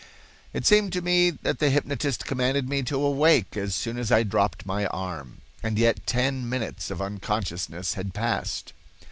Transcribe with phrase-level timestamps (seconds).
[0.51, 4.23] "It seemed to me that the hypnotist commanded me to awake as soon as I
[4.23, 8.73] dropped my arm," and yet ten minutes of unconsciousness had passed.